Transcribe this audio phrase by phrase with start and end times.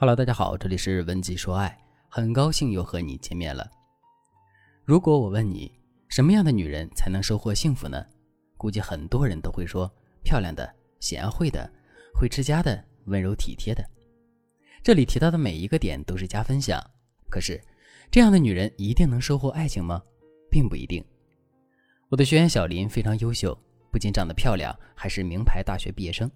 [0.00, 1.76] Hello，大家好，这里是文姬说爱，
[2.08, 3.68] 很高兴又和你见面了。
[4.84, 5.76] 如果我问你，
[6.06, 8.06] 什么样的女人才能收获幸福呢？
[8.56, 9.92] 估计很多人都会说，
[10.22, 11.68] 漂亮的、贤惠的、
[12.14, 13.84] 会持家的、温柔体贴的。
[14.84, 16.80] 这里提到的每一个点都是加分项。
[17.28, 17.60] 可是，
[18.08, 20.00] 这样的女人一定能收获爱情吗？
[20.48, 21.04] 并不一定。
[22.08, 23.52] 我的学员小林非常优秀，
[23.90, 26.30] 不仅长得漂亮，还是名牌大学毕业生，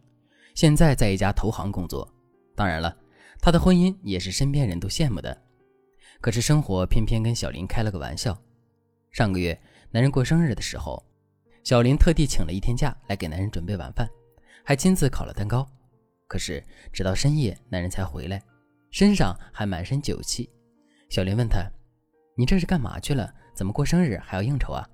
[0.52, 2.12] 现在在一家投行工作。
[2.56, 2.96] 当然了。
[3.42, 5.36] 他的婚姻也是身边人都羡慕的，
[6.20, 8.40] 可是生活偏偏跟小林开了个玩笑。
[9.10, 9.60] 上个月
[9.90, 11.04] 男人过生日的时候，
[11.64, 14.08] 小林特地请了一天假来给男人准备晚饭，
[14.64, 15.68] 还亲自烤了蛋糕。
[16.28, 18.40] 可是直到深夜，男人才回来，
[18.92, 20.48] 身上还满身酒气。
[21.10, 21.68] 小林问他
[22.38, 23.34] ：“你这是干嘛去了？
[23.56, 24.88] 怎么过生日还要应酬啊？”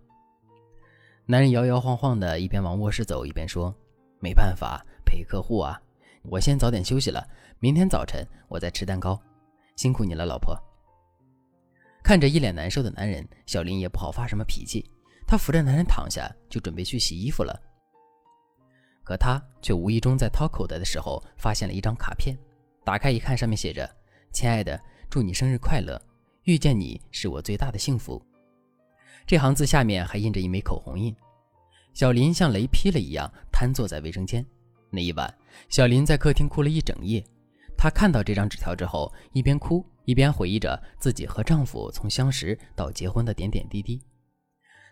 [1.26, 3.76] 男人摇摇晃晃的，一边往卧室走，一边说
[4.20, 5.78] ：“没办法，陪客户啊。”
[6.30, 7.26] 我先早点休息了，
[7.58, 9.20] 明天早晨我再吃蛋糕。
[9.76, 10.56] 辛苦你了，老婆。
[12.02, 14.84] 看着一脸难受的男人，小林也不好发什么脾气，
[15.26, 17.58] 她扶着男人躺下，就准备去洗衣服了。
[19.04, 22.36] 可她却无意中在掏口袋的时候发现了一张卡片，
[22.84, 23.88] 打开一看，上面写着
[24.32, 26.00] ：“亲爱的，祝你生日快乐，
[26.44, 28.22] 遇见你是我最大的幸福。”
[29.26, 31.14] 这行字下面还印着一枚口红印。
[31.94, 34.44] 小林像雷劈了一样瘫坐在卫生间。
[34.90, 35.32] 那一晚，
[35.68, 37.24] 小林在客厅哭了一整夜。
[37.76, 44.02] 她看到这张纸条之后，一边哭一边回忆着自己和丈夫从相识到结婚的点点滴滴。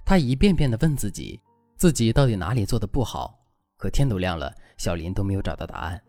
[0.04, 1.40] 她一遍遍地问自己，
[1.76, 3.38] 自己到底哪里做的不好？
[3.76, 6.00] 可天都亮了，小林都没有找到答案。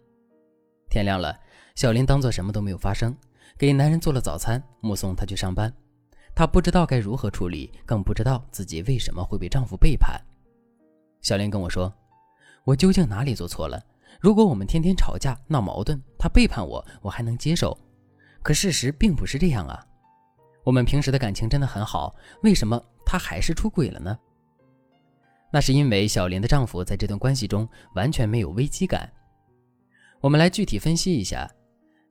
[0.89, 1.38] 天亮了，
[1.75, 3.15] 小林当做什么都没有发生，
[3.58, 5.73] 给男人做了早餐，目送他去上班。
[6.35, 10.21] 她不知道该如何处理，更不知道自己为什么会被丈夫背叛。
[11.21, 11.91] 小林跟我说。
[12.67, 13.81] 我究竟哪里做错了？
[14.19, 17.77] 如果我们天天吵架闹矛盾，他背叛我，我还能接受。
[18.43, 19.81] 可事实并不是这样啊！
[20.65, 24.19] 我们平时的感情真的很好，为什么他还是出轨了呢？
[25.49, 27.65] 那是因为小林的丈夫在这段关系中
[27.95, 29.09] 完全没有危机感。
[30.19, 31.49] 我们来具体分析一下：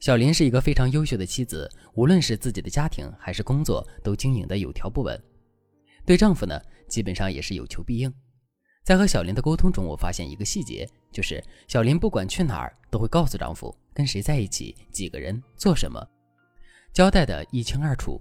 [0.00, 5.22] 小林是一个非常优秀的妻子，无论是自己的家庭还是工作，都经营的有条不紊。
[6.06, 6.58] 对丈夫呢，
[6.88, 8.10] 基本上也是有求必应。
[8.86, 16.00] 在和小林的沟通中，我发现一个细节，就是小林不管去哪儿都会告诉丈夫跟谁在一起、几个人、做什么，
[16.92, 18.20] 交代的一清二楚。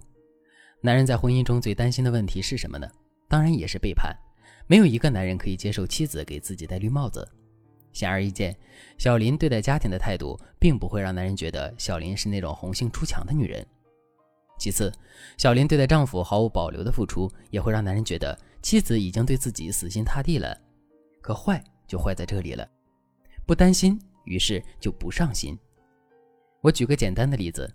[0.81, 2.89] 男人在婚姻中最担心的问题是什么呢？
[3.27, 4.11] 当然也是背叛。
[4.65, 7.27] 没有一个男人可以接受妻子给自己戴绿帽子。
[7.93, 8.57] 显而易见，
[8.97, 13.63] 小林对待家庭的态度，并不会让男人觉得小林是那种红杏出墙的女人。
[14.57, 14.91] 其次，
[15.37, 20.59] 小林对待丈夫毫无保留的付出，也会让男人觉得妻子已经对自己死心塌地了。
[21.21, 22.67] 可坏就坏在这里了，
[23.45, 25.55] 不担心，于是就不上心。
[26.61, 27.71] 我举个简单的例子：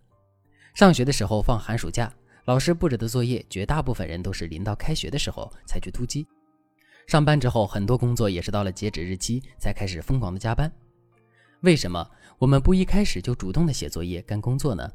[0.74, 2.12] 上学的时候放寒暑假，
[2.46, 6.26] 老师布置的作业，绝大部分人都是临到开学的时候才去突击；
[7.06, 10.68] 上班之后，很多工作也是到了截止日期才开始疯狂的加班。
[11.60, 12.04] 为什么
[12.36, 14.90] 我们不一开始就主动的写作业、干工作呢？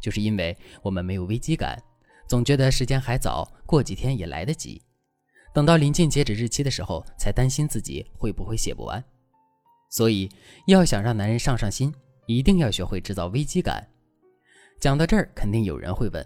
[0.00, 1.80] 就是因为我们没有危机感，
[2.26, 4.82] 总觉得时间还早，过几天也来得及。
[5.52, 9.02] 等到临近截止日期的时候，才担心自己会不会写不完。
[9.88, 10.30] 所以，
[10.66, 11.92] 要想让男人上上心，
[12.26, 13.84] 一定要学会制造危机感。
[14.78, 16.24] 讲到这儿，肯定有人会问：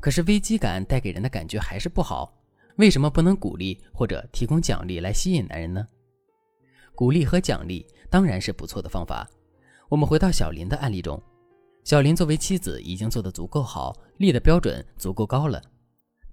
[0.00, 2.32] 可是危机感带给人的感觉还是不好，
[2.76, 5.86] 为什么不能鼓励或者提供奖励来吸引男人呢？
[6.94, 9.28] 鼓励和奖励当然是不错的方法。
[9.88, 11.20] 我们回到小林的案例中。
[11.82, 15.60] 小林作为妻子已经做得足够好，立的标准足够高了，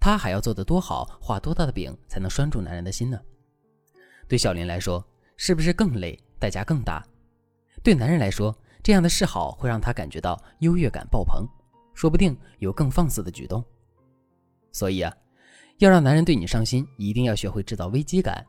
[0.01, 3.21] 她还要做得多好，画多大的饼才能拴住男人的心呢？
[4.27, 5.05] 对小林来说，
[5.37, 7.05] 是不是更累，代价更大？
[7.83, 11.47] 对男人来说，这样的示好会让他感觉到优越感爆棚，
[11.93, 13.63] 说不定有更放肆的举动。
[14.71, 15.15] 所以啊，
[15.77, 18.43] 要让男人对你上心，一定要学会制造危机感。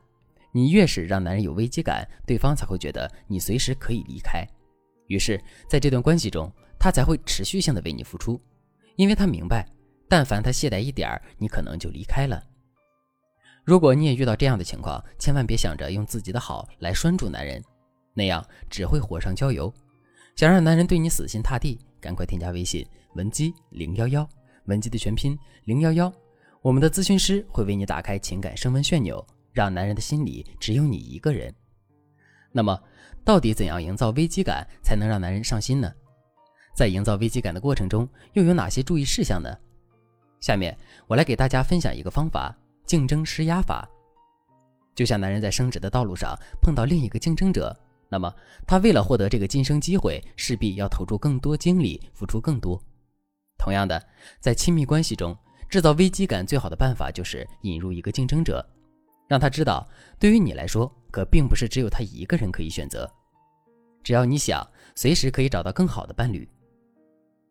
[0.51, 4.43] 你越是让男人有危机感，对方才会觉得你随时可以离开。
[5.05, 5.39] 于是，
[5.69, 8.41] 在这段关系中，他才会持续性的为你付出，
[8.95, 9.67] 因为他明白，
[10.09, 12.43] 但凡他懈怠一点儿，你可能就离开了。
[13.63, 17.63] 如果你也遇到这样的情况，千万别想着用自己的好来拴住男人，
[18.13, 19.73] 那样只会火上浇油。
[20.35, 22.85] 想让男人对你死心塌地，赶快添加微信
[23.15, 24.27] 文姬零幺幺，
[24.65, 26.11] 文姬的全拼零幺幺，
[26.61, 31.53] 我们的咨询师会为你打开情感升温旋钮，让男人的心里只有你一个人。
[32.51, 32.77] 那么，
[33.23, 35.91] 到底怎样营造危机感才能让男人上心呢？
[36.75, 39.49] 在营造危机感的过程中，又有哪些注意事项呢？
[40.43, 42.53] 下面我来给大家分享一个方法——
[42.85, 43.87] 竞争施压法。
[44.93, 47.73] 就像男人在升职的道路上碰到另一个竞争者，
[48.09, 48.29] 那么
[48.67, 52.77] 他为了获得这个晋升机会，势必要投入更多精力，付出更多。
[53.57, 54.05] 同样的，
[54.41, 55.33] 在亲密关系中
[55.69, 58.67] 制造危机感最好的办法就是引入一个竞争者，
[59.29, 59.87] 让他知道，
[60.19, 63.09] 对于你来说，可并不是只有他一个人可以选择。
[64.03, 64.61] 只要你想，
[64.93, 66.45] 随时可以找到更好的伴侣。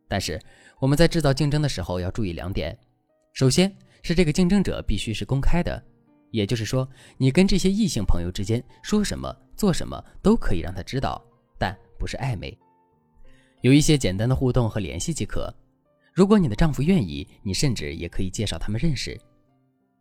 [0.09, 0.41] 但是
[0.79, 2.77] 我们在制造竞争的时候要注意两点：
[3.33, 5.83] 首先是这个竞争者必须是公开的。
[6.31, 6.89] 也就是说，
[7.19, 11.23] 你跟这些异性朋友之间说什么、做什么都可以让他知道，
[11.59, 12.57] 但不是暧昧，
[13.61, 15.55] 有一些简单的互动和联系即可。
[16.15, 19.19] 如果你的丈夫愿意，你甚至也可以介绍他们认识。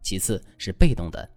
[0.01, 1.30] 其次是被动的，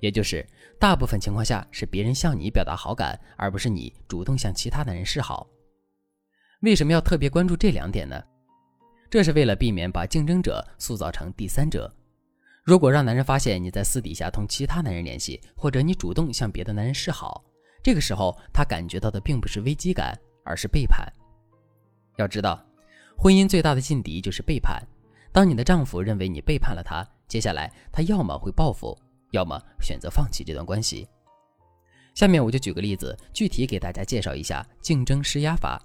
[0.00, 0.46] 也就是
[0.78, 5.48] 大部分情况下是别人向你表达好感，而不是你主动向其他男人示好。
[6.62, 8.22] 为什么要特别关注这两点呢？
[9.10, 11.92] 这是为了避免把竞争者塑造成第三者。
[12.62, 17.44] 如果让男人发现你在私底下同其他男人联系，或者你主动向别的男人示好，
[17.82, 21.04] 这个时候他感觉到的并不是危机感，而是背叛。
[22.16, 22.64] 要知道，
[23.18, 24.80] 婚姻最大的劲敌就是背叛。
[25.32, 28.96] 当你的丈夫认为你背叛了他，接下来他要么会报复，
[29.32, 31.08] 要么选择放弃这段关系。
[32.14, 35.82] 下面我就举个例子，具体给大家介绍一下竞争施压法。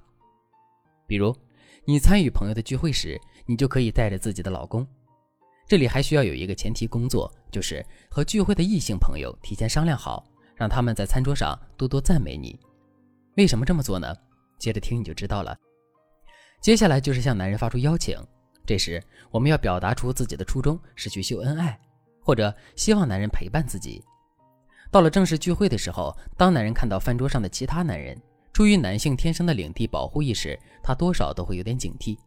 [1.08, 1.36] 比如，
[1.86, 4.86] 你参与朋友的聚会时，你就可以带着自己的老公。
[5.66, 10.26] 这里还需要有一个前提工作，就是和聚会的异性朋友提前商量好，
[10.56, 12.60] 让他们在餐桌上多多赞美你。
[13.38, 14.16] 为什么这么做呢？
[14.60, 15.58] 接着听你就知道了。
[16.62, 18.18] 接下来就是向男人发出邀请，
[18.66, 21.80] 这时我们要表达出自己的初衷是去秀恩爱，
[22.22, 24.04] 或者希望男人陪伴自己。
[24.90, 28.20] 到了正式聚会的时候，当男人看到饭桌上的其他男人，
[28.58, 32.18] 出于男性天生的领地保护意识，他多少都会有点警惕。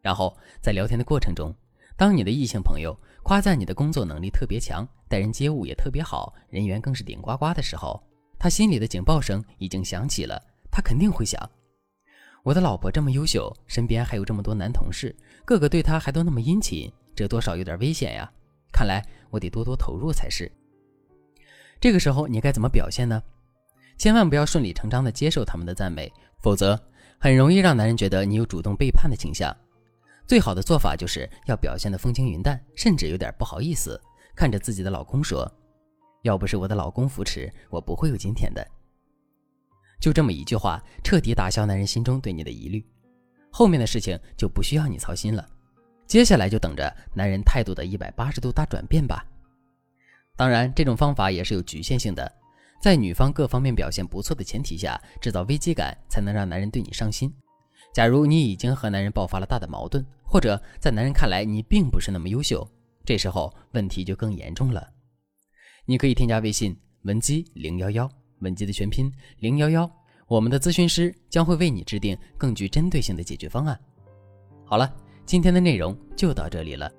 [0.00, 1.54] 然后在聊天的过程中，
[1.98, 8.02] 当你的异性朋友夸赞你的工作能力特别强，待人接物也特别好，人缘更是顶呱呱的时候，
[8.38, 10.42] 他心里的警报声已经响起了。
[10.70, 11.38] 他肯定会想：
[12.42, 15.14] 我的老婆这么优秀，身边还有这么多男同事，
[15.44, 18.32] 个个对她还都那么殷勤，这多少有点危险呀！
[18.72, 20.50] 看来我得多多投入才是。
[21.78, 23.22] 这个时候你该怎么表现呢？
[23.96, 26.78] 千万不要顺理成章的接受他们的赞美，否则
[27.18, 29.54] 很容易让男人觉得你有主动背叛的倾向。
[30.26, 34.00] 最好的做法就是要表现得风轻云淡，甚至有点不好意思，
[34.34, 35.50] 看着自己的老公说
[36.22, 38.66] ：“要不是我的老公扶持，我不会有今天的。”
[39.98, 42.84] 就这么一句话，彻底打消男人心中对你的疑虑，
[43.50, 45.48] 后面的事情就不需要你操心了。
[46.06, 49.24] 接下来就等着男人态度的一百八十度大转变吧。
[50.36, 52.30] 当然，这种方法也是有局限性的，
[52.80, 57.32] 在女方各方面表现不错的前提下，制造危机感才能让男人对你上心。
[57.92, 62.68] 假如你已经和男人爆发了大的矛盾，或者在男人看来你并不是那么优秀，
[63.04, 64.86] 这时候问题就更严重了。
[65.86, 69.90] 你可以添加微信文姬零幺幺，文姬的全拼零幺幺，
[70.26, 73.78] 我们的咨询师将会为你制定更具针对性的解决方案。
[74.64, 74.94] 好了，
[75.24, 76.90] 今天的内容就到这里了。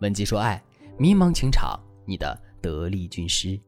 [0.00, 0.62] 文姬说爱，
[0.98, 3.58] 迷茫情场，你的得力军师。